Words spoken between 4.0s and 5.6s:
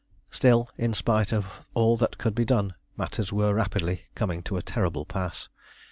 coming to a terrible pass.